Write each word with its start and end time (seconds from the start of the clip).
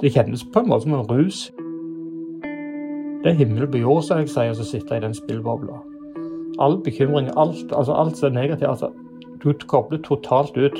Det 0.00 0.12
kjennes 0.12 0.42
på 0.52 0.60
en 0.60 0.68
måte 0.68 0.84
som 0.84 0.94
en 0.98 1.06
rus. 1.08 1.46
Det 3.22 3.32
er 3.32 3.38
himmel 3.38 3.64
på 3.72 3.80
jord, 3.80 4.02
som 4.04 4.20
jeg 4.20 4.28
sier, 4.28 4.52
som 4.58 4.68
sitter 4.68 4.98
i 4.98 5.04
den 5.06 5.16
spillbobla. 5.16 5.78
All 6.60 6.76
bekymring, 6.84 7.30
alt, 7.40 7.72
altså 7.72 7.96
alt 7.96 8.18
som 8.18 8.28
er 8.30 8.36
negativt 8.42 8.68
altså, 8.68 8.92
Du 9.40 9.52
kobler 9.68 10.00
totalt 10.04 10.56
ut. 10.56 10.76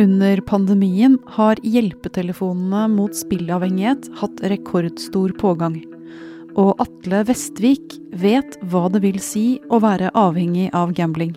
Under 0.00 0.40
pandemien 0.40 1.18
har 1.36 1.60
hjelpetelefonene 1.62 2.88
mot 2.90 3.14
spillavhengighet 3.14 4.08
hatt 4.18 4.42
rekordstor 4.50 5.36
pågang. 5.38 5.78
Og 6.56 6.80
Atle 6.82 7.22
Vestvik 7.28 7.98
vet 8.24 8.56
hva 8.70 8.88
det 8.90 9.04
vil 9.04 9.20
si 9.22 9.60
å 9.70 9.82
være 9.84 10.10
avhengig 10.18 10.70
av 10.74 10.96
gambling. 10.96 11.36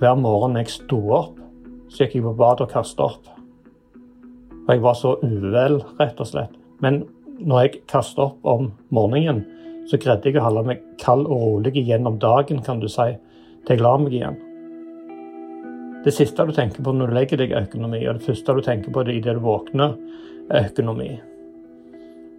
Hver 0.00 0.18
morgen 0.20 0.58
jeg 0.60 0.74
sto 0.74 1.00
opp, 1.22 1.40
så 1.88 2.04
gikk 2.04 2.18
jeg 2.18 2.26
på 2.26 2.36
badet 2.36 2.66
og 2.66 2.74
kasta 2.74 3.08
opp. 3.08 3.35
Og 4.66 4.72
jeg 4.74 4.82
var 4.82 4.96
så 4.98 5.14
uvel, 5.22 5.78
rett 6.00 6.18
og 6.20 6.28
slett. 6.28 6.56
Men 6.82 7.04
når 7.38 7.62
jeg 7.62 7.84
kastet 7.90 8.24
opp 8.24 8.48
om 8.48 8.72
morgenen, 8.94 9.44
så 9.86 9.98
greide 10.02 10.26
jeg 10.26 10.40
å 10.40 10.46
holde 10.48 10.64
meg 10.66 10.82
kald 10.98 11.28
og 11.28 11.42
rolig 11.44 11.76
gjennom 11.78 12.18
dagen, 12.18 12.62
kan 12.66 12.82
du 12.82 12.88
si, 12.90 13.12
til 13.66 13.76
jeg 13.76 13.84
la 13.84 13.94
meg 14.02 14.16
igjen. 14.18 14.40
Det 16.06 16.14
siste 16.14 16.44
du 16.46 16.52
tenker 16.54 16.82
på 16.86 16.94
når 16.94 17.10
du 17.10 17.16
legger 17.16 17.40
deg, 17.42 17.54
økonomi, 17.54 18.02
og 18.06 18.18
det 18.18 18.26
første 18.26 18.54
du 18.54 18.62
tenker 18.62 18.94
på 18.94 19.06
det 19.06 19.16
idet 19.20 19.36
du 19.38 19.42
våkner, 19.46 19.96
er 20.50 20.68
økonomi. 20.70 21.12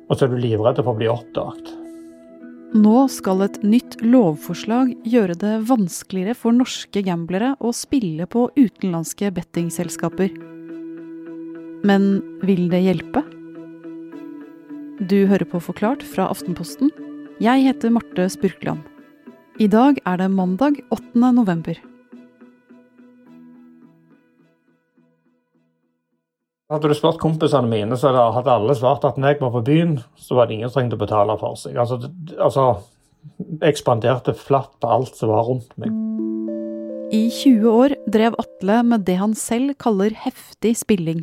Og 0.08 0.16
så 0.16 0.28
er 0.28 0.32
du 0.32 0.40
livredd 0.40 0.80
for 0.80 0.94
å 0.94 1.00
bli 1.00 1.10
oppdaget. 1.12 1.74
Nå 2.76 3.06
skal 3.12 3.46
et 3.46 3.62
nytt 3.64 3.96
lovforslag 4.04 4.92
gjøre 5.08 5.38
det 5.40 5.54
vanskeligere 5.70 6.36
for 6.36 6.56
norske 6.56 7.04
gamblere 7.04 7.54
å 7.64 7.72
spille 7.76 8.28
på 8.28 8.50
utenlandske 8.60 9.32
bettingselskaper. 9.36 10.34
Men 11.86 12.22
vil 12.42 12.70
det 12.72 12.80
hjelpe? 12.82 13.22
Du 14.98 15.28
hører 15.30 15.46
på 15.46 15.62
Forklart 15.62 16.02
fra 16.02 16.26
Aftenposten. 16.32 16.90
Jeg 17.44 17.68
heter 17.68 17.94
Marte 17.94 18.26
Spurkland. 18.34 18.82
I 19.62 19.68
dag 19.70 20.00
er 20.06 20.18
det 20.18 20.32
mandag 20.34 20.80
8. 20.90 21.22
november. 21.34 21.78
Hadde 26.68 26.90
du 26.90 26.98
spurt 26.98 27.22
kompisene 27.22 27.70
mine, 27.70 27.96
så 27.96 28.12
hadde 28.12 28.52
alle 28.52 28.76
svart 28.76 29.06
at 29.08 29.16
når 29.16 29.36
jeg 29.36 29.42
var 29.46 29.54
på 29.54 29.66
byen, 29.70 29.98
så 30.20 30.36
var 30.36 30.50
det 30.50 30.58
ingen 30.58 30.72
som 30.72 30.82
trengte 30.82 30.98
å 30.98 31.06
betale 31.06 31.38
for 31.40 31.56
seg. 31.62 31.78
Altså, 31.80 32.02
altså 32.36 32.66
ekspanderte 33.64 34.34
flatt 34.36 34.74
på 34.82 34.90
alt 34.98 35.16
som 35.16 35.32
var 35.32 35.48
rundt 35.48 35.72
meg. 35.80 35.94
I 37.12 37.30
20 37.32 37.70
år 37.72 37.94
drev 38.12 38.36
Atle 38.36 38.82
med 38.84 39.06
det 39.08 39.16
han 39.16 39.32
selv 39.38 39.78
kaller 39.80 40.12
heftig 40.26 40.74
spilling, 40.76 41.22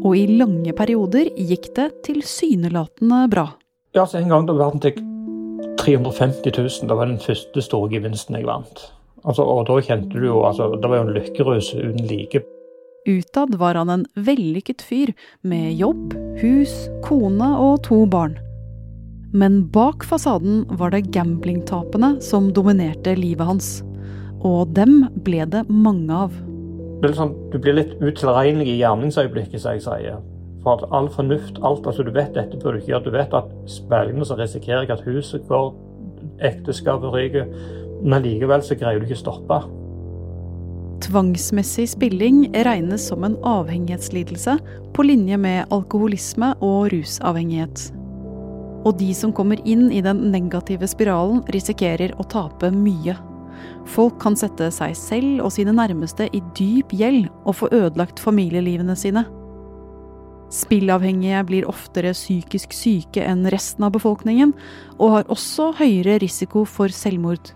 og 0.00 0.14
i 0.16 0.24
lange 0.38 0.72
perioder 0.72 1.28
gikk 1.36 1.68
det 1.76 1.90
tilsynelatende 2.06 3.26
bra. 3.28 3.50
Ja, 3.92 4.06
så 4.06 4.22
En 4.22 4.32
gang 4.32 4.46
da 4.48 4.54
vant 4.56 4.84
jeg 4.84 4.96
350 5.80 6.52
000. 6.56 6.88
Det 6.88 6.96
var 6.96 7.06
den 7.06 7.20
første 7.20 7.60
store 7.62 7.90
gevinsten 7.92 8.38
jeg 8.38 8.48
vant. 8.48 8.80
Altså, 9.24 9.44
og 9.44 9.66
da 9.68 9.76
kjente 9.84 10.16
du 10.16 10.30
jo 10.30 10.44
altså, 10.46 10.70
Det 10.80 10.88
var 10.88 11.02
jo 11.02 11.06
en 11.08 11.16
lykkerus 11.16 11.74
uten 11.74 12.06
like. 12.08 12.42
Utad 13.08 13.54
var 13.60 13.74
han 13.74 13.90
en 13.90 14.06
vellykket 14.16 14.80
fyr, 14.84 15.12
med 15.42 15.74
jobb, 15.76 16.14
hus, 16.40 16.88
kone 17.04 17.52
og 17.56 17.82
to 17.84 18.06
barn. 18.06 18.38
Men 19.32 19.66
bak 19.68 20.04
fasaden 20.08 20.64
var 20.80 20.92
det 20.96 21.10
gamblingtapene 21.12 22.16
som 22.24 22.48
dominerte 22.52 23.12
livet 23.16 23.44
hans. 23.44 23.70
Og 24.46 24.70
dem 24.74 25.08
ble 25.26 25.46
det 25.50 25.64
mange 25.68 26.14
av. 26.14 26.34
Det 27.02 27.14
sånn, 27.14 27.34
du 27.52 27.58
blir 27.62 27.76
litt 27.78 27.94
utilregnelig 28.02 28.72
i 28.72 28.80
gjerningsøyeblikket, 28.80 29.62
som 29.62 29.76
jeg 29.76 29.84
sier. 29.86 30.20
For 30.64 30.78
at 30.78 30.94
all 30.94 31.06
fornuft, 31.14 31.60
alt 31.62 31.86
altså 31.86 32.02
Du 32.02 32.10
vet 32.14 32.34
dette 32.34 32.58
burde 32.58 32.78
du 32.78 32.82
ikke 32.82 32.92
gjøre. 32.94 33.04
Du 33.06 33.14
vet 33.14 33.34
at 33.34 33.50
spillene 33.70 34.26
så 34.26 34.38
risikerer 34.38 34.86
jeg 34.86 34.94
at 34.96 35.04
huset 35.06 35.44
går, 35.50 35.70
ekteskapet 36.44 37.14
ryker. 37.14 37.52
Men 38.02 38.22
likevel 38.22 38.62
så 38.62 38.78
greier 38.78 38.98
du 38.98 39.06
ikke 39.06 39.18
å 39.18 39.24
stoppe. 39.24 39.60
Tvangsmessig 41.02 41.86
spilling 41.92 42.42
regnes 42.66 43.06
som 43.10 43.22
en 43.26 43.36
avhengighetslidelse 43.46 44.56
på 44.94 45.06
linje 45.06 45.38
med 45.38 45.70
alkoholisme 45.74 46.50
og 46.58 46.90
rusavhengighet. 46.94 47.86
Og 48.86 48.98
de 48.98 49.12
som 49.14 49.32
kommer 49.34 49.62
inn 49.66 49.88
i 49.94 50.02
den 50.02 50.28
negative 50.32 50.86
spiralen, 50.90 51.44
risikerer 51.54 52.14
å 52.18 52.26
tape 52.26 52.70
mye. 52.74 53.14
Folk 53.88 54.18
kan 54.22 54.36
sette 54.36 54.70
seg 54.74 54.94
selv 54.98 55.44
og 55.46 55.52
sine 55.54 55.74
nærmeste 55.76 56.28
i 56.32 56.42
dyp 56.58 56.92
gjeld 56.96 57.28
og 57.44 57.56
få 57.60 57.70
ødelagt 57.72 58.20
familielivene 58.22 58.96
sine. 58.98 59.24
Spillavhengige 60.52 61.42
blir 61.44 61.68
oftere 61.68 62.14
psykisk 62.16 62.72
syke 62.72 63.20
enn 63.20 63.44
resten 63.52 63.84
av 63.84 63.92
befolkningen, 63.96 64.54
og 64.96 65.14
har 65.16 65.32
også 65.32 65.74
høyere 65.80 66.16
risiko 66.22 66.64
for 66.64 66.92
selvmord. 66.92 67.52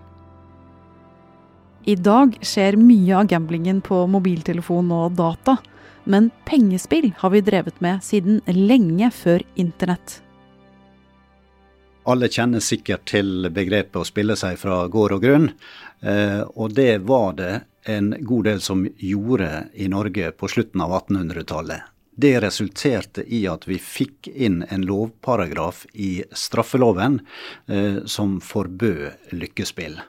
I 1.88 1.96
dag 1.98 2.36
skjer 2.44 2.76
mye 2.78 3.16
av 3.18 3.30
gamblingen 3.32 3.80
på 3.82 4.04
mobiltelefon 4.12 4.92
og 4.94 5.16
data, 5.18 5.56
men 6.04 6.28
pengespill 6.46 7.10
har 7.18 7.32
vi 7.32 7.40
drevet 7.42 7.80
med 7.82 8.04
siden 8.04 8.42
lenge 8.46 9.08
før 9.14 9.42
internett. 9.58 10.20
Alle 12.02 12.26
kjenner 12.30 12.62
sikkert 12.62 13.04
til 13.06 13.46
begrepet 13.54 14.00
å 14.00 14.06
spille 14.06 14.34
seg 14.38 14.58
fra 14.58 14.80
gård 14.90 15.16
og 15.16 15.22
grunn. 15.22 15.50
Eh, 16.02 16.40
og 16.40 16.74
det 16.74 16.98
var 17.06 17.32
det 17.38 17.54
en 17.86 18.14
god 18.20 18.44
del 18.44 18.60
som 18.60 18.84
gjorde 18.98 19.50
i 19.74 19.88
Norge 19.88 20.30
på 20.34 20.50
slutten 20.50 20.82
av 20.82 20.94
1800-tallet. 21.02 21.88
Det 22.14 22.34
resulterte 22.44 23.24
i 23.24 23.46
at 23.48 23.64
vi 23.68 23.78
fikk 23.80 24.28
inn 24.28 24.60
en 24.68 24.84
lovparagraf 24.86 25.86
i 25.92 26.24
straffeloven 26.36 27.20
eh, 27.66 28.02
som 28.04 28.36
forbød 28.44 29.32
lykkespill. 29.32 30.00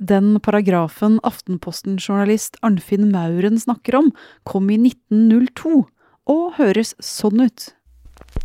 Den 0.00 0.38
paragrafen 0.40 1.20
Aftenposten-journalist 1.28 2.56
Arnfinn 2.64 3.10
Mauren 3.12 3.60
snakker 3.60 3.98
om, 3.98 4.08
kom 4.48 4.70
i 4.72 4.78
1902 4.80 5.84
og 6.32 6.46
høres 6.56 6.94
sånn 7.04 7.44
ut. 7.44 7.68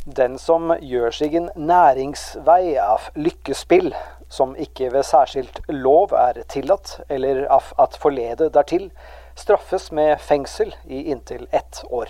Den 0.06 0.36
som 0.42 0.74
gjør 0.82 1.14
seg 1.16 1.38
en 1.40 1.48
næringsvei 1.56 2.76
av 2.82 3.08
lykkespill, 3.16 3.94
som 4.30 4.56
ikke 4.56 4.92
ved 4.94 5.06
særskilt 5.06 5.62
lov 5.70 6.14
er 6.18 6.44
tillatt, 6.52 7.00
eller 7.10 7.46
at 7.52 7.98
forlede 8.02 8.50
dertil, 8.54 8.90
straffes 9.36 9.92
med 9.92 10.20
fengsel 10.22 10.74
i 10.88 11.08
inntil 11.12 11.48
ett 11.52 11.84
år. 11.90 12.10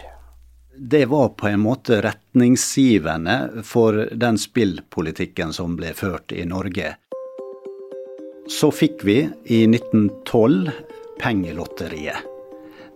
Det 0.78 1.06
var 1.06 1.30
på 1.30 1.48
en 1.48 1.60
måte 1.60 2.02
retningsgivende 2.04 3.64
for 3.64 4.10
den 4.12 4.38
spillpolitikken 4.38 5.54
som 5.56 5.78
ble 5.80 5.94
ført 5.96 6.36
i 6.36 6.44
Norge. 6.46 6.96
Så 8.52 8.70
fikk 8.76 9.06
vi 9.08 9.22
i 9.46 9.64
1912 9.66 10.70
Pengelotteriet. 11.20 12.20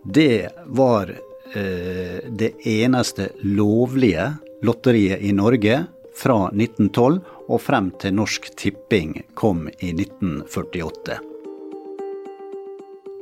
Det 0.04 0.50
var 0.66 1.10
eh, 1.56 2.20
det 2.28 2.52
eneste 2.68 3.30
lovlige 3.48 4.28
lotteriet 4.62 5.24
i 5.24 5.32
Norge 5.32 5.86
fra 6.20 6.50
1912 6.52 7.20
og 7.50 7.62
frem 7.64 7.90
til 8.02 8.16
Norsk 8.20 8.52
Tipping 8.60 9.16
kom 9.40 9.68
i 9.80 9.94
1948. 9.94 11.20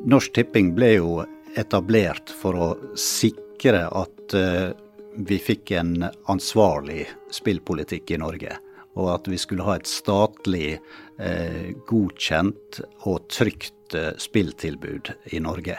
Norsk 0.08 0.34
Tipping 0.34 0.74
ble 0.78 0.92
jo 0.96 1.12
etablert 1.58 2.32
for 2.42 2.58
å 2.58 2.70
sikre 2.98 3.86
at 3.88 4.38
eh, 4.38 4.70
vi 5.18 5.38
fikk 5.42 5.74
en 5.78 6.08
ansvarlig 6.30 7.08
spillpolitikk 7.34 8.14
i 8.14 8.22
Norge. 8.22 8.58
Og 8.98 9.12
at 9.14 9.30
vi 9.30 9.38
skulle 9.42 9.66
ha 9.66 9.76
et 9.78 9.90
statlig 9.90 10.78
eh, 10.78 11.74
godkjent 11.90 12.82
og 13.10 13.28
trygt 13.34 13.98
eh, 13.98 14.14
spilltilbud 14.18 15.14
i 15.34 15.42
Norge. 15.44 15.78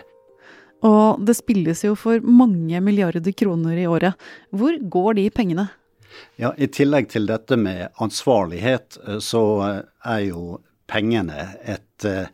Og 0.86 1.22
det 1.26 1.34
spilles 1.34 1.82
jo 1.82 1.96
for 1.98 2.22
mange 2.22 2.78
milliarder 2.84 3.34
kroner 3.34 3.78
i 3.78 3.88
året. 3.90 4.14
Hvor 4.54 4.78
går 4.78 5.18
de 5.18 5.26
pengene? 5.34 5.66
Ja, 6.36 6.54
I 6.56 6.68
tillegg 6.70 7.08
til 7.12 7.26
dette 7.28 7.56
med 7.58 7.88
ansvarlighet, 8.02 8.98
eh, 9.06 9.18
så 9.18 9.44
eh, 9.66 9.80
er 10.04 10.20
jo 10.28 10.58
pengene 10.88 11.48
et 11.64 12.06
eh, 12.08 12.28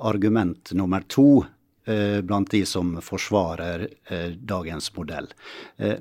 argument 0.00 0.72
nummer 0.76 1.06
to 1.08 1.46
blant 1.90 2.50
de 2.52 2.60
som 2.68 2.90
forsvarer 3.02 3.86
dagens 4.46 4.90
modell. 4.94 5.26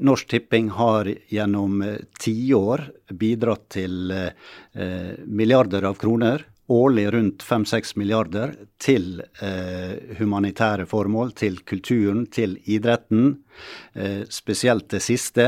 Norsk 0.03 0.27
Tipping 0.29 0.67
har 0.75 1.07
gjennom 1.31 1.79
tiår 2.19 2.83
bidratt 3.17 3.63
til 3.73 4.11
milliarder 5.39 5.87
av 5.89 5.95
kroner 5.97 6.43
årlig 6.69 7.11
rundt 7.13 7.43
5-6 7.43 7.97
milliarder 7.97 8.53
til 8.77 9.23
eh, 9.41 10.17
humanitære 10.19 10.85
formål, 10.89 11.33
til 11.33 11.57
kulturen, 11.65 12.27
til 12.29 12.57
idretten. 12.69 13.39
Eh, 13.93 14.21
spesielt 14.29 14.89
det 14.93 15.01
siste. 15.01 15.47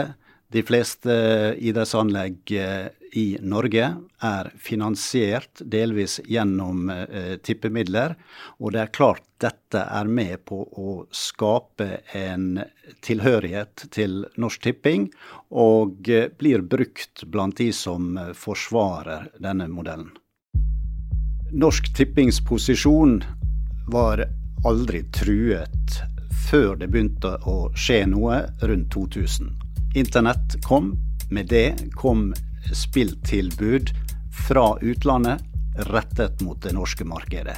De 0.52 0.64
fleste 0.64 1.14
idrettsanlegg 1.60 2.52
eh, 2.52 2.88
i 3.16 3.38
Norge 3.40 3.86
er 4.20 4.50
finansiert 4.60 5.62
delvis 5.64 6.18
gjennom 6.28 6.90
eh, 6.92 7.38
tippemidler. 7.40 8.18
Og 8.60 8.74
det 8.76 8.82
er 8.82 8.92
klart 8.92 9.24
dette 9.40 9.86
er 9.86 10.12
med 10.12 10.44
på 10.46 10.60
å 10.60 10.98
skape 11.16 12.02
en 12.20 12.60
tilhørighet 13.00 13.88
til 13.96 14.26
Norsk 14.36 14.68
Tipping, 14.68 15.08
og 15.56 16.12
eh, 16.12 16.28
blir 16.36 16.68
brukt 16.68 17.24
blant 17.32 17.56
de 17.64 17.72
som 17.72 18.20
forsvarer 18.36 19.32
denne 19.40 19.72
modellen. 19.72 20.12
Norsk 21.52 21.94
Tippings 21.96 22.44
posisjon 22.44 23.22
var 23.92 24.28
aldri 24.68 25.06
truet 25.16 26.02
før 26.50 26.76
det 26.80 26.92
begynte 26.92 27.38
å 27.48 27.70
skje 27.72 28.04
noe 28.12 28.44
rundt 28.68 28.92
2000. 28.92 29.71
Internett 29.96 30.64
kom. 30.64 30.98
Med 31.30 31.48
det 31.48 31.76
kom 31.92 32.34
spilltilbud 32.74 33.90
fra 34.48 34.78
utlandet 34.82 35.42
rettet 35.76 36.42
mot 36.42 36.62
det 36.64 36.74
norske 36.76 37.06
markedet. 37.08 37.58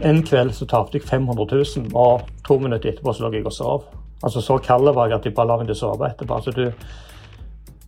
En 0.00 0.22
kveld 0.24 0.54
så 0.56 0.64
tapte 0.68 0.96
jeg 0.96 1.04
500 1.08 1.46
000, 1.52 1.92
og 1.92 2.24
to 2.46 2.56
minutter 2.62 2.92
etterpå 2.92 3.12
så 3.12 3.26
lå 3.26 3.34
jeg 3.36 3.44
og 3.48 3.52
sov. 3.52 3.84
Altså 4.24 4.40
Så 4.40 4.58
kald 4.64 4.88
var 4.94 5.08
jeg 5.08 5.18
at 5.18 5.28
jeg 5.28 5.36
bare 5.36 5.48
la 5.48 5.60
meg 5.60 5.76
sove 5.76 6.08
etterpå. 6.08 6.34
Altså, 6.34 6.50
du, 6.50 6.72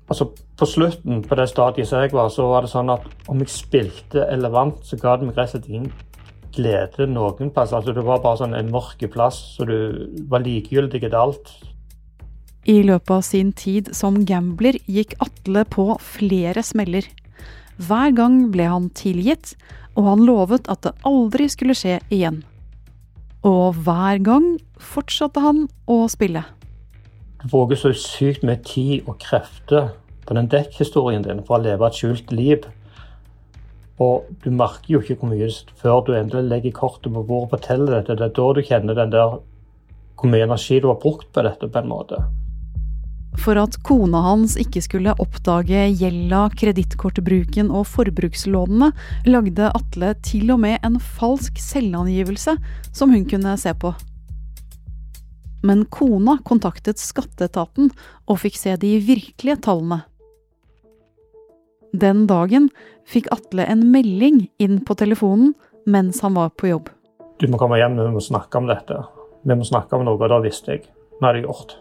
altså 0.09 0.29
På 0.57 0.67
slutten, 0.69 1.23
på 1.25 1.35
det 1.35 1.49
stadiet 1.49 1.89
som 1.89 2.01
jeg 2.01 2.13
var, 2.13 2.29
så 2.29 2.47
var 2.47 2.63
det 2.63 2.71
sånn 2.71 2.93
at 2.93 3.09
om 3.29 3.41
jeg 3.41 3.49
spilte 3.51 4.29
eller 4.29 4.53
vant, 4.53 4.85
så 4.85 4.97
ga 5.01 5.17
det 5.17 5.27
meg 5.27 5.37
rett 5.37 5.49
og 5.49 5.57
slett 5.57 5.69
ingen 5.73 5.93
glede 6.53 7.09
noen 7.09 7.51
plass. 7.51 7.73
Altså 7.73 7.93
Det 7.97 8.05
var 8.05 8.21
bare 8.21 8.45
sånn 8.45 8.55
en 8.55 8.71
mørk 8.71 9.01
plass, 9.13 9.57
så 9.57 9.65
du 9.65 9.77
var 10.29 10.45
likegyldig 10.45 11.01
til 11.01 11.17
alt. 11.17 11.55
I 12.63 12.79
løpet 12.87 13.11
av 13.11 13.23
sin 13.27 13.51
tid 13.59 13.89
som 13.97 14.21
gambler 14.23 14.77
gikk 14.87 15.17
Atle 15.25 15.65
på 15.67 15.97
flere 15.99 16.63
smeller. 16.63 17.09
Hver 17.83 18.13
gang 18.15 18.37
ble 18.55 18.69
han 18.71 18.91
tilgitt, 18.95 19.57
og 19.99 20.07
han 20.07 20.23
lovet 20.23 20.69
at 20.71 20.85
det 20.87 20.93
aldri 21.09 21.49
skulle 21.51 21.75
skje 21.75 21.97
igjen. 22.15 22.45
Og 23.43 23.81
hver 23.83 24.21
gang 24.23 24.47
fortsatte 24.79 25.43
han 25.43 25.65
å 25.91 26.05
spille. 26.13 26.45
Du 27.43 27.49
bruker 27.51 27.81
så 27.81 27.91
sykt 27.99 28.45
mye 28.47 28.61
tid 28.63 29.09
og 29.11 29.19
krefter 29.25 29.91
på 30.23 30.37
den 30.39 30.47
dekkhistorien 30.53 31.27
din 31.27 31.43
for 31.43 31.59
å 31.59 31.65
leve 31.65 31.89
et 31.89 31.99
skjult 31.99 32.31
liv. 32.31 32.69
Og 33.99 34.29
du 34.45 34.53
merker 34.55 34.95
jo 34.95 35.01
ikke 35.03 35.19
hvor 35.19 35.33
mye 35.33 35.51
før 35.83 36.05
du 36.07 36.13
endelig 36.15 36.47
legger 36.53 36.77
kortet 36.79 37.11
på 37.11 37.25
bordet 37.27 37.49
og 37.49 37.57
forteller 37.57 37.99
dette. 37.99 38.21
Det 38.21 38.29
er 38.31 38.39
da 38.39 38.47
du 38.55 38.63
kjenner 38.63 39.01
den 39.03 39.17
der 39.17 39.35
hvor 40.15 40.31
mye 40.31 40.47
energi 40.47 40.79
du 40.79 40.87
har 40.93 41.03
brukt 41.03 41.33
på 41.35 41.43
dette. 41.43 41.67
på 41.67 41.83
en 41.83 41.91
måte. 41.91 42.23
For 43.41 43.57
at 43.57 43.79
kona 43.87 44.21
hans 44.27 44.59
ikke 44.61 44.83
skulle 44.85 45.15
oppdage 45.23 45.87
gjelda, 45.97 46.45
kredittkortbruken 46.59 47.73
og 47.73 47.87
forbrukslånene, 47.89 48.91
lagde 49.27 49.71
Atle 49.73 50.13
til 50.27 50.53
og 50.53 50.63
med 50.67 50.85
en 50.85 50.99
falsk 51.01 51.61
selvangivelse 51.63 52.57
som 52.93 53.15
hun 53.15 53.25
kunne 53.29 53.57
se 53.61 53.73
på. 53.73 53.95
Men 55.65 55.85
kona 55.95 56.37
kontaktet 56.45 57.01
skatteetaten 57.01 57.93
og 58.27 58.41
fikk 58.43 58.59
se 58.59 58.77
de 58.83 58.97
virkelige 59.07 59.61
tallene. 59.65 60.03
Den 61.93 62.27
dagen 62.27 62.71
fikk 63.09 63.29
Atle 63.35 63.67
en 63.69 63.85
melding 63.93 64.47
inn 64.63 64.81
på 64.85 64.97
telefonen 64.99 65.55
mens 65.87 66.21
han 66.25 66.37
var 66.39 66.53
på 66.57 66.71
jobb. 66.71 66.91
Du 67.41 67.49
må 67.51 67.59
komme 67.59 67.81
hjem, 67.81 67.99
vi 67.99 68.13
må 68.15 68.23
snakke 68.23 68.61
om 68.61 68.69
dette. 68.71 69.01
Vi 69.43 69.57
må 69.59 69.67
snakke 69.67 69.99
om 69.99 70.07
noe, 70.07 70.21
og 70.21 70.31
da 70.31 70.39
visste 70.45 70.77
jeg. 70.77 70.87
Er 71.23 71.35
det 71.35 71.47
gjort. 71.47 71.75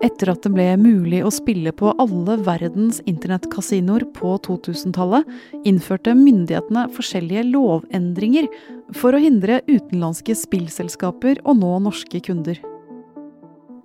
Etter 0.00 0.30
at 0.32 0.40
det 0.46 0.52
ble 0.54 0.64
mulig 0.80 1.20
å 1.26 1.32
spille 1.34 1.74
på 1.76 1.92
alle 2.00 2.38
verdens 2.46 3.02
internettkasinoer 3.10 4.06
på 4.16 4.32
2000-tallet, 4.46 5.28
innførte 5.68 6.14
myndighetene 6.16 6.86
forskjellige 6.96 7.44
lovendringer 7.50 8.48
for 8.96 9.12
å 9.12 9.20
hindre 9.20 9.60
utenlandske 9.68 10.38
spillselskaper 10.40 11.42
å 11.44 11.56
nå 11.58 11.74
norske 11.84 12.22
kunder. 12.24 12.62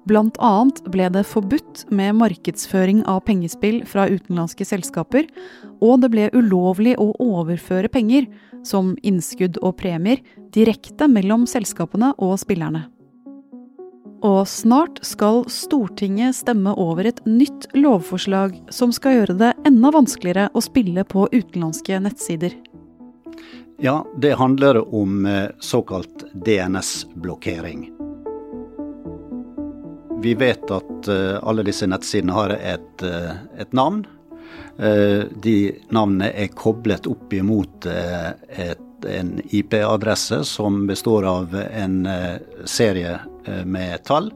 Blant 0.06 0.38
annet 0.38 0.80
ble 0.94 1.10
det 1.12 1.26
forbudt 1.28 1.88
med 1.90 2.16
markedsføring 2.22 3.02
av 3.10 3.24
pengespill 3.28 3.82
fra 3.90 4.06
utenlandske 4.08 4.68
selskaper, 4.70 5.28
og 5.84 6.04
det 6.06 6.14
ble 6.14 6.30
ulovlig 6.38 6.94
å 7.02 7.10
overføre 7.20 7.92
penger, 7.92 8.30
som 8.66 8.94
innskudd 9.04 9.60
og 9.66 9.76
premier, 9.82 10.22
direkte 10.56 11.10
mellom 11.12 11.44
selskapene 11.50 12.14
og 12.22 12.38
spillerne. 12.42 12.86
Og 14.26 14.48
snart 14.50 15.04
skal 15.06 15.44
Stortinget 15.54 16.34
stemme 16.40 16.72
over 16.82 17.06
et 17.06 17.20
nytt 17.30 17.68
lovforslag 17.78 18.56
som 18.74 18.94
skal 18.96 19.20
gjøre 19.20 19.36
det 19.38 19.52
enda 19.70 19.92
vanskeligere 19.94 20.48
å 20.58 20.64
spille 20.66 21.04
på 21.06 21.28
utenlandske 21.30 22.00
nettsider. 22.02 22.56
Ja, 23.78 24.00
det 24.18 24.34
handler 24.40 24.80
om 24.96 25.26
eh, 25.30 25.52
såkalt 25.60 26.24
DNS-blokkering. 26.34 27.92
Vi 30.24 30.34
vet 30.34 30.72
at 30.74 31.12
eh, 31.12 31.36
alle 31.44 31.68
disse 31.68 31.86
nettsidene 31.86 32.34
har 32.34 32.56
et, 32.56 33.06
eh, 33.06 33.34
et 33.62 33.78
navn. 33.78 34.06
De 34.76 35.56
navnene 35.96 36.28
er 36.36 36.50
koblet 36.52 37.06
opp 37.08 37.32
imot 37.34 37.86
et 37.88 39.06
en 39.08 39.30
IP-adresse 39.56 40.42
som 40.48 40.82
består 40.90 41.24
av 41.30 41.56
en 41.56 41.96
serie 42.68 43.14
med 43.66 44.04
tall. 44.08 44.32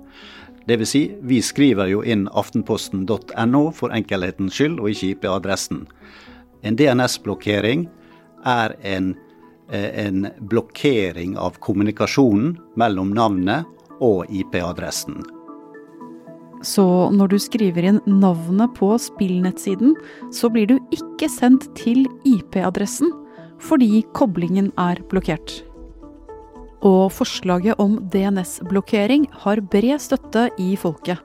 Dvs. 0.70 0.90
Si, 0.90 1.02
vi 1.22 1.42
skriver 1.42 1.90
jo 1.90 2.04
inn 2.06 2.28
aftenposten.no 2.28 3.62
for 3.74 3.96
enkelhetens 3.96 4.54
skyld, 4.60 4.78
og 4.78 4.92
ikke 4.92 5.16
IP-adressen. 5.16 5.86
En 6.62 6.78
DNS-blokkering 6.78 7.88
er 8.46 8.76
en, 8.86 9.16
eh, 9.70 10.06
en 10.06 10.28
blokkering 10.40 11.38
av 11.38 11.58
kommunikasjonen 11.60 12.58
mellom 12.76 13.14
navnet 13.16 13.66
og 14.00 14.26
IP-adressen. 14.30 15.24
Så 16.62 17.10
når 17.16 17.28
du 17.32 17.40
skriver 17.40 17.88
inn 17.88 18.02
navnet 18.06 18.74
på 18.76 18.92
spillnettsiden, 19.00 19.96
så 20.32 20.52
blir 20.52 20.68
du 20.68 20.78
ikke 20.92 21.30
sendt 21.32 21.70
til 21.80 22.06
IP-adressen, 22.28 23.10
fordi 23.60 24.04
koblingen 24.14 24.72
er 24.78 25.00
blokkert. 25.10 25.64
Og 26.86 27.10
forslaget 27.12 27.80
om 27.80 27.98
DNS-blokkering 28.12 29.28
har 29.44 29.60
bred 29.62 30.00
støtte 30.00 30.48
i 30.62 30.76
folket. 30.80 31.20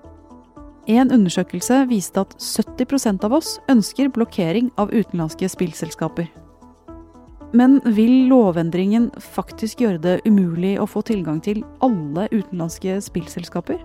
En 0.91 1.12
undersøkelse 1.15 1.85
viste 1.89 2.21
at 2.21 2.35
70% 2.37 3.25
av 3.25 3.37
oss 3.39 3.55
ønsker 3.73 4.11
blokkering 4.12 4.73
av 4.77 4.91
utenlandske 4.93 5.49
spillselskaper. 5.49 6.27
Men 7.55 7.79
vil 7.96 8.27
lovendringen 8.29 9.08
faktisk 9.23 9.84
gjøre 9.84 10.03
det 10.03 10.15
umulig 10.27 10.75
å 10.82 10.89
få 10.91 11.05
tilgang 11.06 11.39
til 11.41 11.63
alle 11.84 12.27
utenlandske 12.32 12.99
spillselskaper? 13.06 13.79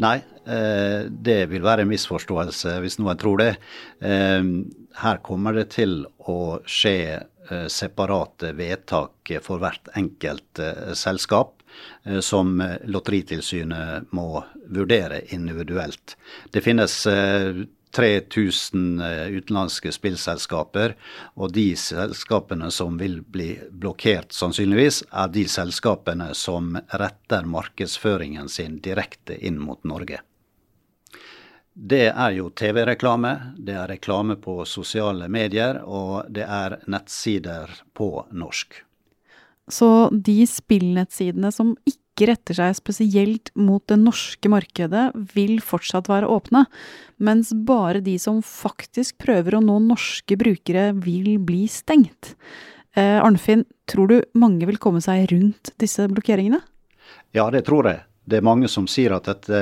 Nei, 0.00 0.22
eh, 0.46 1.10
det 1.10 1.50
vil 1.50 1.66
være 1.66 1.84
en 1.84 1.90
misforståelse 1.90 2.78
hvis 2.80 3.00
noen 3.02 3.18
tror 3.18 3.42
det. 3.42 3.50
Eh, 4.00 4.46
her 5.02 5.20
kommer 5.26 5.58
det 5.58 5.68
til 5.74 6.06
å 6.22 6.62
skje 6.64 7.26
separate 7.72 8.52
vedtak 8.58 9.32
for 9.44 9.62
hvert 9.62 9.90
enkelt 9.98 10.60
selskap, 10.98 11.58
som 12.20 12.56
Lotteritilsynet 12.84 14.10
må 14.12 14.42
vurdere 14.72 15.22
individuelt. 15.32 16.16
Det 16.52 16.64
finnes 16.64 16.96
3000 17.92 19.00
eh, 19.00 19.26
utenlandske 19.26 19.92
spillselskaper, 19.92 20.96
og 21.36 21.52
de 21.52 21.72
selskapene 21.76 22.70
som 22.72 22.96
vil 23.00 23.20
bli 23.22 23.52
blokkert 23.70 24.32
sannsynligvis, 24.36 25.02
er 25.12 25.32
de 25.32 25.44
selskapene 25.48 26.32
som 26.38 26.76
retter 26.88 27.48
markedsføringen 27.48 28.48
sin 28.48 28.80
direkte 28.84 29.36
inn 29.36 29.60
mot 29.60 29.82
Norge. 29.84 30.22
Det 31.72 32.10
er 32.10 32.34
jo 32.36 32.50
TV-reklame, 32.52 33.54
det 33.56 33.72
er 33.80 33.88
reklame 33.94 34.36
på 34.36 34.58
sosiale 34.68 35.28
medier, 35.32 35.78
og 35.88 36.28
det 36.28 36.44
er 36.44 36.76
nettsider 36.92 37.70
på 37.96 38.26
norsk. 38.28 38.76
Så 39.72 40.10
de 40.12 40.42
spillnettsidene 40.48 41.48
som 41.54 41.72
ikke 41.88 42.28
retter 42.28 42.58
seg 42.58 42.76
spesielt 42.76 43.48
mot 43.56 43.80
det 43.88 43.96
norske 44.02 44.50
markedet, 44.52 45.06
vil 45.32 45.62
fortsatt 45.64 46.10
være 46.12 46.28
åpne, 46.28 46.66
mens 47.16 47.54
bare 47.56 48.04
de 48.04 48.18
som 48.20 48.42
faktisk 48.44 49.16
prøver 49.24 49.56
å 49.56 49.64
nå 49.64 49.78
norske 49.86 50.36
brukere, 50.36 50.90
vil 50.92 51.38
bli 51.40 51.64
stengt. 51.72 52.34
Eh, 52.92 53.16
Arnfinn, 53.16 53.64
tror 53.88 54.12
du 54.12 54.18
mange 54.36 54.68
vil 54.68 54.76
komme 54.76 55.00
seg 55.00 55.30
rundt 55.32 55.72
disse 55.80 56.04
blokkeringene? 56.12 56.60
Ja, 57.32 57.48
det 57.48 57.64
tror 57.64 57.88
jeg. 57.88 58.04
Det 58.24 58.38
er 58.38 58.46
mange 58.46 58.68
som 58.70 58.86
sier 58.86 59.14
at 59.16 59.26
dette 59.26 59.60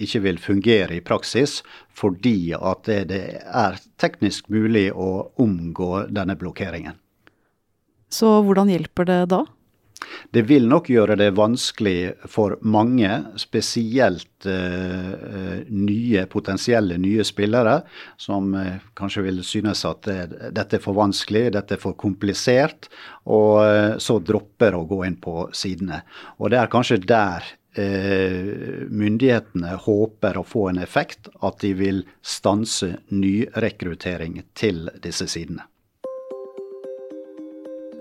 ikke 0.00 0.22
vil 0.24 0.38
fungere 0.40 0.96
i 0.96 1.02
praksis, 1.04 1.58
fordi 1.92 2.54
at 2.56 2.88
det 2.88 3.24
er 3.44 3.80
teknisk 4.00 4.48
mulig 4.52 4.88
å 4.92 5.28
omgå 5.40 6.06
denne 6.08 6.36
blokkeringen. 6.40 6.96
Så 8.08 8.38
hvordan 8.46 8.70
hjelper 8.72 9.10
det 9.10 9.20
da? 9.34 9.42
Det 10.34 10.42
vil 10.48 10.66
nok 10.68 10.88
gjøre 10.90 11.16
det 11.16 11.30
vanskelig 11.36 12.14
for 12.30 12.56
mange, 12.66 13.08
spesielt 13.40 14.46
uh, 14.48 15.62
nye, 15.68 16.24
potensielle 16.30 16.98
nye 17.00 17.24
spillere, 17.24 17.78
som 18.20 18.52
uh, 18.56 18.80
kanskje 18.98 19.24
vil 19.28 19.42
synes 19.46 19.84
at 19.88 20.04
det, 20.08 20.50
dette 20.56 20.78
er 20.78 20.84
for 20.84 20.96
vanskelig, 20.98 21.46
dette 21.56 21.76
er 21.76 21.82
for 21.82 21.96
komplisert, 22.00 22.88
og 23.24 24.00
så 24.02 24.18
dropper 24.20 24.76
å 24.76 24.84
gå 24.88 25.04
inn 25.08 25.16
på 25.20 25.48
sidene. 25.56 26.02
Og 26.40 26.52
det 26.52 26.60
er 26.60 26.72
kanskje 26.72 27.00
der 27.04 27.54
myndighetene 27.82 29.74
håper 29.82 30.38
å 30.38 30.44
få 30.46 30.68
en 30.70 30.78
effekt, 30.78 31.28
at 31.42 31.58
de 31.64 31.72
vil 31.74 32.02
stanse 32.22 32.92
nyrekruttering 33.10 34.42
til 34.54 34.86
disse 35.02 35.26
sidene. 35.32 35.66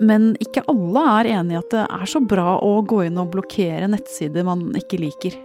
Men 0.02 0.34
ikke 0.42 0.64
alle 0.72 1.04
er 1.20 1.32
enig 1.38 1.56
i 1.56 1.60
at 1.60 1.74
det 1.74 1.84
er 1.86 2.06
så 2.10 2.22
bra 2.26 2.58
å 2.64 2.76
gå 2.88 3.04
inn 3.08 3.20
og 3.22 3.34
blokkere 3.36 3.90
nettsider 3.92 4.46
man 4.48 4.72
ikke 4.78 5.00
liker. 5.02 5.36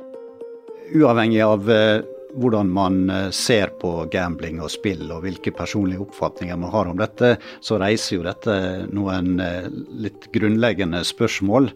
Uavhengig 0.97 1.43
av 1.45 1.69
eh, 1.71 2.01
hvordan 2.39 2.71
man 2.73 3.11
eh, 3.11 3.31
ser 3.31 3.73
på 3.81 3.93
gambling 4.13 4.63
og 4.63 4.71
spill 4.73 5.09
og 5.13 5.25
hvilke 5.27 5.53
personlige 5.55 6.05
oppfatninger 6.07 6.59
man 6.59 6.73
har 6.75 6.91
om 6.91 6.99
dette, 7.01 7.37
så 7.61 7.81
reiser 7.81 8.19
jo 8.19 8.27
dette 8.27 8.55
noen 8.95 9.39
eh, 9.43 9.69
litt 10.07 10.31
grunnleggende 10.35 11.03
spørsmål 11.07 11.71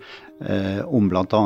eh, 0.47 0.81
om 0.87 1.11
bl.a. 1.13 1.45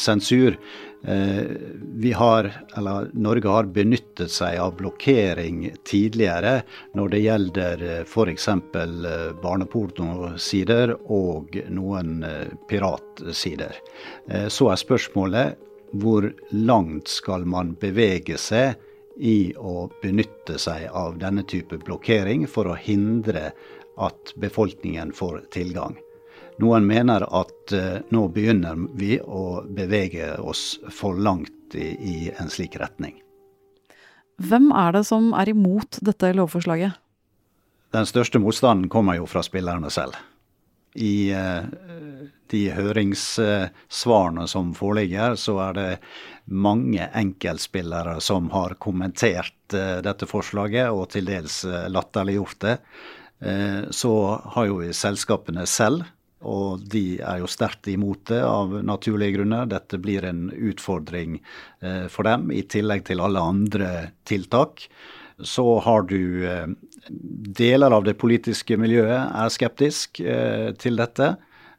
sensur. 0.00 0.58
Vi 1.04 2.12
har, 2.16 2.46
eller 2.80 3.10
Norge 3.12 3.50
har 3.52 3.66
benyttet 3.68 4.32
seg 4.32 4.56
av 4.56 4.70
blokkering 4.78 5.66
tidligere 5.84 6.54
når 6.96 7.12
det 7.12 7.20
gjelder 7.20 7.84
f.eks. 8.06 8.48
barnepornosider 9.42 10.94
og 11.12 11.58
noen 11.68 12.24
piratsider. 12.72 13.76
Så 14.48 14.70
er 14.72 14.80
spørsmålet 14.80 15.60
hvor 15.94 16.26
langt 16.50 17.08
skal 17.08 17.46
man 17.46 17.74
bevege 17.80 18.38
seg 18.40 18.74
i 19.16 19.54
å 19.54 19.88
benytte 20.02 20.58
seg 20.58 20.88
av 20.90 21.18
denne 21.20 21.44
type 21.46 21.78
blokkering 21.78 22.48
for 22.50 22.70
å 22.70 22.78
hindre 22.78 23.52
at 24.02 24.34
befolkningen 24.42 25.12
får 25.14 25.44
tilgang. 25.54 25.94
Noen 26.62 26.86
mener 26.86 27.24
at 27.34 27.74
uh, 27.74 27.98
nå 28.14 28.26
begynner 28.34 28.78
vi 28.98 29.18
å 29.18 29.62
bevege 29.66 30.36
oss 30.38 30.78
for 30.90 31.18
langt 31.18 31.74
i, 31.74 32.30
en 32.38 32.50
slik 32.50 32.76
retning. 32.78 33.16
Hvem 34.38 34.70
er 34.74 34.94
det 34.94 35.04
som 35.08 35.32
er 35.34 35.50
imot 35.50 35.98
dette 36.02 36.30
lovforslaget? 36.34 36.94
Den 37.94 38.06
største 38.06 38.38
motstanden 38.42 38.90
kommer 38.90 39.18
jo 39.18 39.26
fra 39.30 39.42
spillerne 39.46 39.90
selv. 39.94 40.14
I 40.94 41.34
uh, 41.34 41.66
de 42.52 42.68
høringssvarene 42.74 44.46
som 44.50 44.72
foreligger, 44.76 45.36
så 45.40 45.58
er 45.68 45.76
det 45.78 45.90
mange 46.44 47.08
enkeltspillere 47.16 48.18
som 48.20 48.50
har 48.50 48.76
kommentert 48.82 49.74
eh, 49.74 50.00
dette 50.04 50.28
forslaget, 50.28 50.90
og 50.92 51.08
til 51.14 51.28
dels 51.28 51.62
eh, 51.64 51.86
latterliggjort 51.92 52.58
det. 52.64 52.76
Eh, 53.40 53.80
så 53.90 54.14
har 54.56 54.68
jo 54.68 54.82
selskapene 54.92 55.64
selv, 55.70 56.04
og 56.44 56.84
de 56.92 57.20
er 57.24 57.40
jo 57.40 57.48
sterkt 57.48 57.88
imot 57.88 58.26
det 58.28 58.42
av 58.44 58.74
naturlige 58.84 59.38
grunner. 59.38 59.68
Dette 59.70 59.96
blir 59.96 60.26
en 60.28 60.50
utfordring 60.52 61.38
for 62.12 62.28
dem, 62.28 62.50
i 62.52 62.60
tillegg 62.68 63.06
til 63.08 63.22
alle 63.24 63.40
andre 63.40 63.88
tiltak. 64.28 64.84
Så 65.40 65.64
har 65.86 66.04
du 66.04 66.44
deler 67.56 67.96
av 67.96 68.04
det 68.04 68.18
politiske 68.20 68.76
miljøet 68.76 69.32
er 69.32 69.54
skeptisk 69.56 70.20
til 70.20 71.00
dette. 71.00 71.30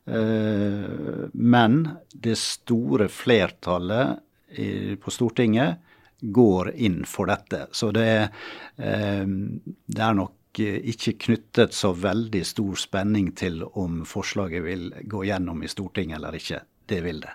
Eh, 0.05 1.25
men 1.33 1.81
det 2.13 2.37
store 2.37 3.09
flertallet 3.09 4.21
på 5.01 5.11
Stortinget 5.11 5.81
går 6.19 6.69
inn 6.75 7.05
for 7.05 7.27
dette. 7.27 7.67
Så 7.71 7.91
det, 7.91 8.29
eh, 8.77 9.25
det 9.85 10.01
er 10.01 10.13
nok 10.15 10.33
ikke 10.55 11.17
knyttet 11.19 11.73
så 11.75 11.91
veldig 11.91 12.45
stor 12.47 12.79
spenning 12.79 13.33
til 13.35 13.63
om 13.73 14.05
forslaget 14.07 14.63
vil 14.63 14.93
gå 15.03 15.25
gjennom 15.27 15.63
i 15.63 15.67
Stortinget 15.67 16.17
eller 16.17 16.37
ikke. 16.39 16.61
Det 16.87 17.01
vil 17.03 17.19
det. 17.19 17.33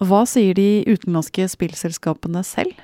Hva 0.00 0.24
sier 0.26 0.56
de 0.56 0.82
utenlandske 0.88 1.44
spillselskapene 1.52 2.42
selv? 2.42 2.74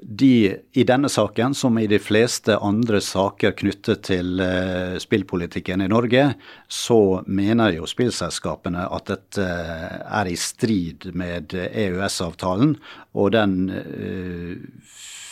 De 0.00 0.56
i 0.72 0.84
denne 0.84 1.08
saken, 1.08 1.54
som 1.54 1.78
i 1.78 1.86
de 1.86 1.98
fleste 2.00 2.56
andre 2.56 3.00
saker 3.04 3.52
knyttet 3.58 4.04
til 4.08 4.40
uh, 4.40 4.96
spillpolitikken 5.00 5.84
i 5.84 5.88
Norge, 5.92 6.24
så 6.68 7.22
mener 7.26 7.74
jo 7.76 7.88
spillselskapene 7.88 8.86
at 8.88 9.10
dette 9.12 9.44
er 9.44 10.30
i 10.30 10.36
strid 10.40 11.10
med 11.18 11.52
EØS-avtalen 11.52 12.76
og 13.12 13.34
den 13.36 13.58
uh, 13.68 14.56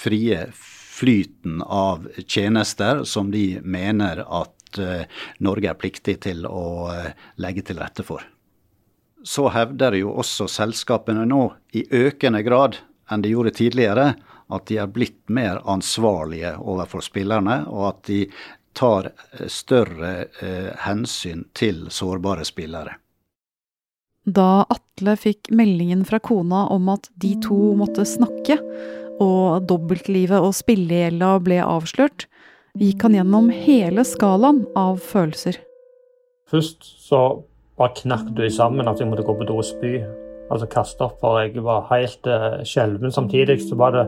frie 0.00 0.44
flyten 0.52 1.62
av 1.64 2.04
tjenester 2.26 3.06
som 3.08 3.32
de 3.32 3.62
mener 3.64 4.20
at 4.26 4.80
uh, 4.80 5.06
Norge 5.40 5.72
er 5.72 5.80
pliktig 5.80 6.18
til 6.28 6.44
å 6.44 6.92
legge 7.40 7.64
til 7.64 7.80
rette 7.80 8.04
for. 8.04 8.26
Så 9.24 9.48
hevder 9.52 9.96
jo 9.96 10.12
også 10.20 10.46
selskapene 10.48 11.26
nå 11.28 11.46
i 11.76 11.84
økende 11.96 12.44
grad 12.44 12.76
enn 13.10 13.24
de 13.24 13.32
gjorde 13.32 13.56
tidligere, 13.58 14.12
at 14.54 14.66
de 14.70 14.78
er 14.82 14.90
blitt 14.90 15.20
mer 15.32 15.60
ansvarlige 15.68 16.56
overfor 16.58 17.04
spillerne, 17.04 17.62
og 17.68 17.86
at 17.92 18.02
de 18.10 18.24
tar 18.76 19.10
eh, 19.10 19.46
større 19.48 20.12
eh, 20.42 20.70
hensyn 20.86 21.46
til 21.56 21.86
sårbare 21.90 22.46
spillere. 22.48 22.96
Da 24.30 24.66
Atle 24.68 25.16
fikk 25.16 25.48
meldingen 25.56 26.04
fra 26.06 26.20
kona 26.22 26.66
om 26.70 26.90
at 26.92 27.08
de 27.18 27.32
to 27.42 27.72
måtte 27.78 28.04
snakke, 28.06 28.60
og 29.20 29.66
dobbeltlivet 29.68 30.40
og 30.40 30.54
spillegjelda 30.56 31.34
ble 31.44 31.60
avslørt, 31.64 32.26
gikk 32.78 33.02
han 33.04 33.16
gjennom 33.18 33.50
hele 33.52 34.04
skalaen 34.06 34.62
av 34.78 35.00
følelser. 35.02 35.58
Først 36.50 36.86
så 37.08 37.42
bare 37.80 37.96
knakk 38.02 38.30
du 38.36 38.44
sammen 38.52 38.88
at 38.90 39.00
jeg 39.00 39.10
måtte 39.10 39.24
gå 39.26 39.34
på 39.38 39.48
do 39.48 39.58
og 39.60 39.66
spy 39.66 39.98
altså 40.50 40.68
kaste 40.70 41.06
opp, 41.06 41.18
for 41.22 41.40
jeg 41.40 41.62
var 41.64 41.88
helt 41.92 42.26
uh, 42.26 42.60
skjelven. 42.66 43.14
Samtidig 43.14 43.60
så 43.64 43.78
var 43.78 43.96
det 43.96 44.06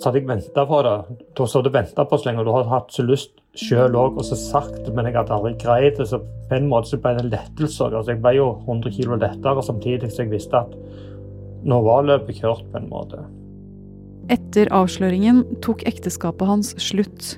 så 0.00 0.08
hadde 0.08 0.22
jeg 0.22 0.28
venta 0.30 0.62
på 0.64 0.78
det. 0.84 0.94
Du 1.36 1.42
har 1.42 1.50
sittet 1.52 1.74
venta 1.74 2.04
på 2.08 2.16
så 2.16 2.28
lenge, 2.28 2.40
og 2.40 2.48
du 2.48 2.54
har 2.54 2.70
hatt 2.70 2.94
så 2.94 3.04
lyst 3.04 3.34
sjøl 3.58 3.96
òg, 3.98 4.16
og 4.16 4.24
så 4.24 4.38
sagt 4.38 4.88
men 4.94 5.08
jeg 5.08 5.18
hadde 5.18 5.36
aldri 5.36 5.52
greid 5.60 5.98
det. 5.98 6.06
Så 6.08 6.22
på 6.22 6.56
en 6.56 6.70
måte 6.70 6.92
så 6.92 7.00
ble 7.02 7.12
det 7.18 7.26
en 7.26 7.32
lettelse. 7.34 7.90
Altså, 7.90 8.14
jeg 8.14 8.22
ble 8.24 8.32
jo 8.38 8.48
100 8.64 8.94
kg 8.96 9.18
lettere 9.20 9.66
samtidig 9.66 10.08
så 10.08 10.24
jeg 10.24 10.32
visste 10.32 10.62
at 10.62 10.72
nå 11.68 11.82
var 11.84 12.06
løpet 12.08 12.40
kjørt, 12.40 12.64
på 12.72 12.80
en 12.80 12.88
måte. 12.88 13.20
Etter 14.32 14.70
avsløringen 14.72 15.42
tok 15.64 15.84
ekteskapet 15.88 16.48
hans 16.48 16.72
slutt, 16.80 17.34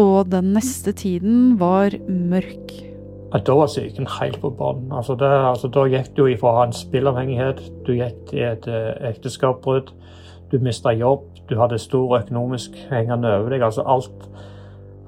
og 0.00 0.32
den 0.32 0.50
neste 0.56 0.94
tiden 0.96 1.60
var 1.60 1.94
mørk. 2.08 2.91
At 3.32 3.46
da 3.48 3.54
var 3.56 3.70
psyken 3.70 4.08
helt 4.18 4.40
på 4.42 4.50
bånn. 4.52 4.90
Altså 4.92 5.16
altså 5.16 5.70
da 5.72 5.86
gikk 5.88 6.12
du 6.16 6.26
ifra 6.28 6.50
å 6.50 6.56
ha 6.58 6.64
en 6.68 6.76
spillavhengighet, 6.76 7.62
du 7.86 7.94
gikk 7.96 8.18
til 8.28 8.44
et 8.44 8.66
uh, 8.68 8.92
ekteskapsbrudd, 9.08 9.94
du 10.52 10.58
mista 10.60 10.92
jobb, 10.92 11.24
du 11.48 11.56
hadde 11.56 11.80
stor 11.80 12.18
økonomisk 12.20 12.76
hengende 12.90 13.32
over 13.38 13.54
deg. 13.54 13.64
altså 13.64 13.84
alt, 13.88 14.28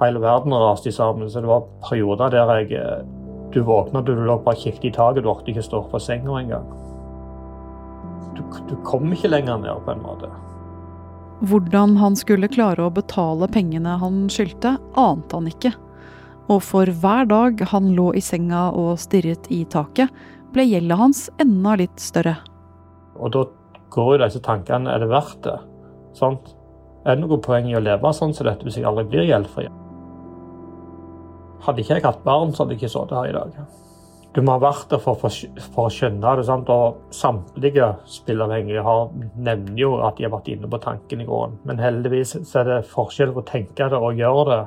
Hele 0.00 0.20
verden 0.20 0.52
raste 0.52 0.92
sammen. 0.92 1.30
Så 1.30 1.40
det 1.40 1.48
var 1.48 1.68
perioder 1.88 2.32
der 2.32 2.50
jeg 2.58 2.72
eh, 2.72 3.04
Du 3.54 3.60
våkna, 3.62 4.00
du 4.02 4.14
lå 4.18 4.40
bare 4.42 4.58
kikket 4.58 4.84
i 4.84 4.90
taket, 4.90 5.22
du 5.22 5.30
orket 5.30 5.52
ikke 5.52 5.62
stå 5.62 5.78
opp 5.78 5.92
fra 5.92 6.00
senga 6.02 6.40
engang. 6.40 6.64
Du, 8.34 8.42
du 8.66 8.74
kom 8.82 9.12
ikke 9.14 9.30
lenger 9.30 9.60
ned, 9.62 9.84
på 9.86 9.92
en 9.94 10.02
måte. 10.02 10.30
Hvordan 11.46 11.94
han 12.00 12.16
skulle 12.18 12.50
klare 12.50 12.82
å 12.82 12.90
betale 12.90 13.46
pengene 13.46 13.94
han 14.00 14.24
skyldte, 14.26 14.74
ante 14.98 15.38
han 15.38 15.46
ikke. 15.52 15.70
Og 16.52 16.60
for 16.62 16.90
hver 17.00 17.28
dag 17.30 17.60
han 17.70 17.92
lå 17.96 18.10
i 18.18 18.22
senga 18.24 18.66
og 18.76 18.98
stirret 19.00 19.46
i 19.54 19.62
taket, 19.70 20.10
ble 20.54 20.66
gjelda 20.68 20.98
hans 21.00 21.26
enda 21.42 21.76
litt 21.80 22.02
større. 22.02 22.36
Og 23.16 23.32
da 23.34 23.46
går 23.94 24.10
jo 24.14 24.20
disse 24.24 24.42
tankene 24.44 24.92
er 24.92 25.02
det 25.02 25.08
verdt 25.10 25.40
det. 25.46 25.56
Sant? 26.18 26.52
Er 27.04 27.16
det 27.16 27.24
noe 27.24 27.40
poeng 27.42 27.68
i 27.68 27.76
å 27.76 27.82
leve 27.84 28.12
sånn 28.16 28.34
som 28.36 28.48
dette 28.48 28.66
hvis 28.66 28.78
jeg 28.80 28.86
aldri 28.88 29.06
blir 29.08 29.26
gjeldfri? 29.28 29.66
Hadde 31.64 31.80
ikke 31.80 31.96
jeg 31.96 32.04
hatt 32.04 32.22
barn, 32.26 32.52
så 32.52 32.62
hadde 32.62 32.76
jeg 32.76 32.84
ikke 32.84 32.92
sittet 32.92 33.16
her 33.18 33.30
i 33.30 33.34
dag. 33.36 33.58
Du 34.34 34.40
må 34.42 34.56
ha 34.56 34.62
vært 34.64 34.90
der 34.90 34.98
for, 34.98 35.20
å 35.22 35.90
skjønne 35.94 36.32
det. 36.36 36.44
Sant? 36.48 36.70
Og 36.72 37.14
samtlige 37.14 37.92
spilleavhengige 38.10 38.82
har, 38.84 39.12
nevner 39.36 39.78
jo 39.78 39.92
at 40.04 40.18
de 40.18 40.26
har 40.26 40.34
vært 40.34 40.50
inne 40.50 40.70
på 40.70 40.80
tanken 40.82 41.22
i 41.22 41.28
går. 41.28 41.52
Men 41.68 41.80
heldigvis 41.80 42.34
er 42.42 42.66
det 42.68 42.80
forskjell 42.90 43.32
på 43.34 43.44
å 43.44 43.48
tenke 43.48 43.88
det 43.92 44.00
og 44.00 44.18
gjøre 44.18 44.48
det. 44.50 44.64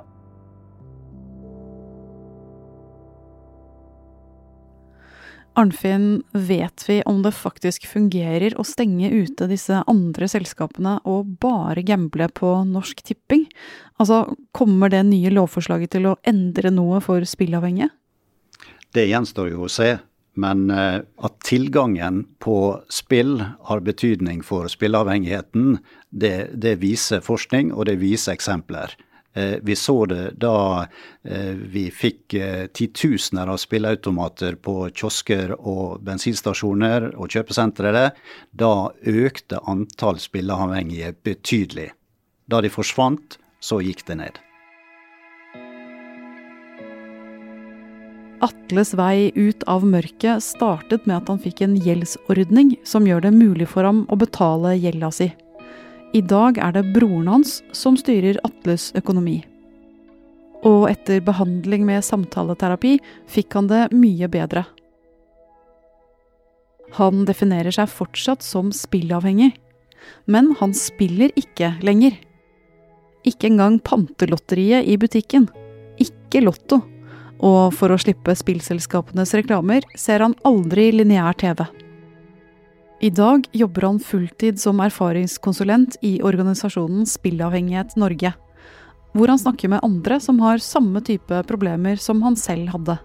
Arnfinn, 5.58 6.22
vet 6.32 6.84
vi 6.86 7.00
om 7.10 7.24
det 7.26 7.32
faktisk 7.34 7.88
fungerer 7.90 8.54
å 8.62 8.66
stenge 8.68 9.10
ute 9.10 9.48
disse 9.50 9.80
andre 9.90 10.28
selskapene 10.30 11.00
og 11.10 11.32
bare 11.42 11.82
gamble 11.86 12.28
på 12.30 12.52
Norsk 12.70 13.02
Tipping? 13.08 13.48
Altså, 13.98 14.24
kommer 14.54 14.94
det 14.94 15.02
nye 15.08 15.32
lovforslaget 15.34 15.96
til 15.96 16.12
å 16.12 16.20
endre 16.30 16.70
noe 16.74 17.02
for 17.02 17.26
spillavhengige? 17.26 17.90
Det 18.94 19.08
gjenstår 19.10 19.50
jo 19.56 19.66
å 19.66 19.72
se. 19.72 19.96
Men 20.38 20.70
eh, 20.70 21.02
at 21.02 21.40
tilgangen 21.42 22.22
på 22.38 22.78
spill 22.94 23.40
har 23.42 23.82
betydning 23.82 24.44
for 24.46 24.70
spilleavhengigheten, 24.70 25.80
det, 26.14 26.52
det 26.54 26.78
viser 26.84 27.26
forskning, 27.26 27.74
og 27.74 27.90
det 27.90 27.98
viser 28.04 28.38
eksempler. 28.38 28.94
Eh, 29.38 29.58
vi 29.62 29.76
så 29.78 29.96
det 30.10 30.24
da 30.42 30.88
eh, 31.24 31.54
vi 31.54 31.86
fikk 31.94 32.34
titusener 32.74 33.52
av 33.54 33.62
spilleautomater 33.62 34.58
på 34.58 34.90
kiosker 34.90 35.54
og 35.58 36.02
bensinstasjoner 36.08 37.12
og 37.14 37.38
kjøpesentre. 37.38 38.10
Da 38.52 38.74
økte 39.06 39.62
antall 39.70 40.18
spilleavhengige 40.24 41.14
betydelig. 41.28 41.92
Da 42.50 42.64
de 42.64 42.74
forsvant, 42.74 43.38
så 43.60 43.82
gikk 43.84 44.06
det 44.08 44.22
ned. 44.22 44.44
Atles 48.46 48.94
vei 48.94 49.32
ut 49.34 49.64
av 49.66 49.86
mørket 49.86 50.44
startet 50.46 51.08
med 51.10 51.16
at 51.24 51.32
han 51.32 51.42
fikk 51.42 51.64
en 51.66 51.74
gjeldsordning 51.82 52.76
som 52.86 53.08
gjør 53.10 53.26
det 53.26 53.34
mulig 53.34 53.66
for 53.72 53.88
ham 53.88 54.04
å 54.14 54.20
betale 54.20 54.76
gjelda 54.78 55.10
si. 55.14 55.32
I 56.18 56.22
dag 56.26 56.58
er 56.58 56.72
det 56.74 56.88
broren 56.96 57.28
hans 57.30 57.60
som 57.76 57.98
styrer 58.00 58.40
Atles 58.48 58.90
økonomi. 58.98 59.38
Og 60.66 60.88
etter 60.90 61.22
behandling 61.22 61.84
med 61.86 62.06
samtaleterapi 62.06 62.96
fikk 63.30 63.54
han 63.60 63.68
det 63.70 63.84
mye 63.94 64.30
bedre. 64.32 64.64
Han 66.98 67.26
definerer 67.28 67.76
seg 67.76 67.92
fortsatt 67.92 68.42
som 68.42 68.72
spillavhengig, 68.74 69.52
men 70.26 70.54
han 70.58 70.74
spiller 70.74 71.36
ikke 71.38 71.76
lenger. 71.86 72.16
Ikke 73.28 73.52
engang 73.52 73.78
pantelotteriet 73.84 74.88
i 74.88 74.98
butikken. 74.98 75.50
Ikke 76.02 76.42
Lotto. 76.42 76.82
Og 77.46 77.76
for 77.78 77.94
å 77.94 78.00
slippe 78.02 78.34
spillselskapenes 78.34 79.36
reklamer 79.38 79.86
ser 80.00 80.26
han 80.26 80.34
aldri 80.48 80.90
lineær 80.96 81.38
TV. 81.38 81.68
I 82.98 83.10
dag 83.14 83.46
jobber 83.54 83.82
han 83.82 84.00
fulltid 84.02 84.58
som 84.58 84.80
erfaringskonsulent 84.82 86.00
i 86.02 86.16
organisasjonen 86.26 87.06
Spillavhengighet 87.06 87.94
Norge, 88.02 88.32
hvor 89.14 89.30
han 89.30 89.38
snakker 89.38 89.70
med 89.70 89.86
andre 89.86 90.18
som 90.24 90.40
har 90.42 90.64
samme 90.66 91.04
type 91.06 91.44
problemer 91.46 92.02
som 92.02 92.24
han 92.26 92.34
selv 92.42 92.72
hadde. 92.74 92.96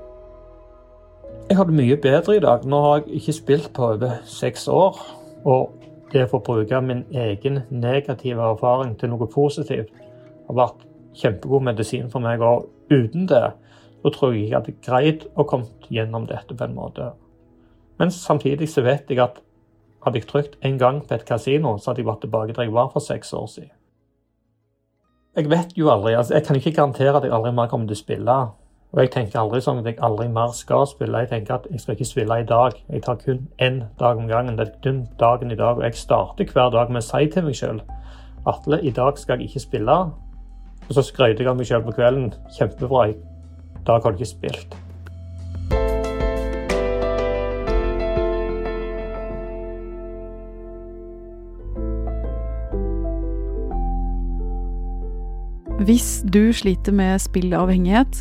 Jeg 1.50 1.58
har 1.58 1.68
det 1.68 1.76
mye 1.76 1.98
bedre 2.00 2.38
i 2.38 2.40
dag. 2.40 2.64
Nå 2.64 2.80
har 2.86 3.02
jeg 3.02 3.20
ikke 3.20 3.36
spilt 3.36 3.68
på 3.76 3.90
over 3.90 4.16
seks 4.24 4.64
år. 4.72 4.96
Og 5.44 5.76
det 6.14 6.24
å 6.24 6.32
få 6.32 6.40
bruke 6.46 6.80
min 6.80 7.04
egen 7.12 7.60
negative 7.68 8.48
erfaring 8.54 8.96
til 8.96 9.12
noe 9.12 9.28
positivt 9.28 9.92
har 10.48 10.56
vært 10.56 10.88
kjempegod 11.20 11.68
medisin 11.68 12.08
for 12.08 12.24
meg. 12.24 12.40
Og 12.40 12.64
uten 12.88 13.28
det 13.28 13.44
så 14.00 14.16
tror 14.16 14.32
jeg 14.32 14.46
ikke 14.46 14.48
jeg 14.48 14.56
hadde 14.56 14.78
greid 14.88 15.30
å 15.36 15.44
komme 15.44 15.92
gjennom 15.92 16.24
dette 16.32 16.56
på 16.56 16.64
en 16.64 16.80
måte. 16.80 17.12
Men 18.00 18.08
samtidig 18.14 18.72
så 18.72 18.88
vet 18.88 19.12
jeg 19.12 19.20
at 19.20 19.42
hadde 20.04 20.18
jeg 20.18 20.28
trykt 20.28 20.56
en 20.66 20.78
gang 20.78 21.02
på 21.06 21.14
et 21.14 21.24
kasino, 21.24 21.76
så 21.78 21.90
hadde 21.90 22.02
jeg 22.02 22.08
vært 22.10 22.24
tilbake 22.26 22.56
der 22.56 22.66
jeg 22.66 22.74
var 22.74 22.90
for 22.92 23.04
seks 23.04 23.32
år 23.32 23.46
siden. 23.46 23.70
Jeg 25.36 25.48
vet 25.48 25.78
jo 25.78 25.88
aldri, 25.88 26.12
altså 26.12 26.34
jeg 26.34 26.44
kan 26.44 26.56
ikke 26.56 26.74
garantere 26.76 27.16
at 27.16 27.24
jeg 27.24 27.32
aldri 27.32 27.54
mer 27.56 27.70
kommer 27.70 27.88
til 27.88 27.96
å 27.96 28.02
spille. 28.02 28.34
Og 28.92 29.00
jeg 29.00 29.10
tenker 29.14 29.40
aldri 29.40 29.62
sånn 29.64 29.80
at 29.80 29.86
jeg 29.88 29.96
aldri 30.04 30.26
mer 30.28 30.52
skal 30.52 30.84
spille. 30.90 31.22
Jeg 31.24 31.30
tenker 31.30 31.54
at 31.54 31.68
jeg 31.72 31.80
skal 31.80 31.96
ikke 31.96 32.08
spille 32.10 32.36
i 32.42 32.44
dag. 32.44 32.76
Jeg 32.92 33.02
tar 33.06 33.16
kun 33.22 33.46
én 33.56 33.78
dag 33.98 34.20
om 34.20 34.28
gangen. 34.28 34.58
Det 34.58 34.66
er 34.66 34.74
kun 34.84 35.06
dagen 35.20 35.50
i 35.50 35.56
dag. 35.56 35.80
Og 35.80 35.86
jeg 35.86 35.96
starter 35.96 36.52
hver 36.52 36.68
dag 36.76 36.92
med 36.92 37.00
å 37.00 37.06
si 37.06 37.30
til 37.32 37.48
meg 37.48 37.56
sjøl 37.56 37.80
Atle, 38.44 38.82
i 38.82 38.90
dag 38.90 39.16
skal 39.16 39.38
jeg 39.38 39.48
ikke 39.48 39.64
spille. 39.64 39.98
Og 40.88 40.92
så 40.92 41.06
skrøyter 41.08 41.46
jeg 41.46 41.48
av 41.54 41.56
meg 41.56 41.70
sjøl 41.70 41.84
på 41.86 41.96
kvelden. 41.96 42.34
Kjempebra. 42.58 43.06
I 43.14 43.86
dag 43.86 44.02
har 44.02 44.12
du 44.12 44.20
ikke 44.20 44.34
spilt. 44.34 44.76
Hvis 55.82 56.22
du 56.30 56.52
sliter 56.54 56.94
med 56.94 57.18
spillavhengighet, 57.18 58.20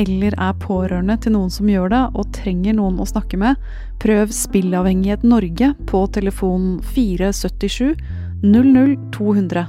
eller 0.00 0.32
er 0.40 0.54
pårørende 0.62 1.18
til 1.20 1.34
noen 1.34 1.50
som 1.52 1.68
gjør 1.68 1.90
det, 1.92 2.02
og 2.16 2.30
trenger 2.32 2.78
noen 2.78 3.00
å 3.02 3.08
snakke 3.08 3.36
med, 3.36 3.60
prøv 4.00 4.32
Spillavhengighet 4.32 5.26
Norge 5.26 5.72
på 5.90 6.02
telefon 6.16 6.78
477 6.94 7.92
00 8.40 8.96
200. 9.12 9.66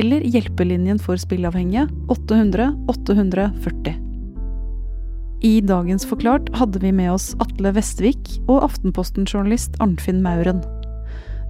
Eller 0.00 0.26
Hjelpelinjen 0.26 0.98
for 1.02 1.20
spillavhengige 1.20 1.86
800 2.10 2.72
840. 2.90 3.94
I 5.46 5.54
dagens 5.64 6.04
Forklart 6.04 6.50
hadde 6.58 6.82
vi 6.82 6.90
med 6.92 7.14
oss 7.14 7.30
Atle 7.40 7.72
Vestvik 7.78 8.34
og 8.48 8.66
Aftenposten-journalist 8.66 9.78
Arnfinn 9.80 10.20
Mauren. 10.26 10.60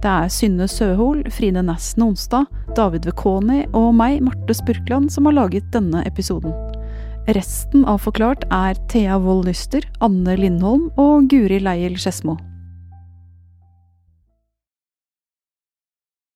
Det 0.01 0.09
er 0.09 0.31
Synne 0.33 0.65
Søhol, 0.65 1.19
Fride 1.29 1.61
Næss 1.61 1.93
Nonstad, 2.01 2.47
David 2.73 3.05
Vekoni 3.05 3.67
og 3.77 3.91
meg, 3.93 4.17
Marte 4.25 4.55
Spurkland, 4.57 5.11
som 5.13 5.29
har 5.29 5.37
laget 5.37 5.67
denne 5.75 6.01
episoden. 6.09 6.55
Resten 7.37 7.85
av 7.85 8.01
Forklart 8.01 8.47
er 8.49 8.79
Thea 8.89 9.19
Wold 9.21 9.45
Lyster, 9.45 9.85
Anne 10.01 10.33
Lindholm 10.41 10.89
og 10.97 11.29
Guri 11.29 11.61
Leiel 11.61 11.99
Skedsmo. 12.01 12.39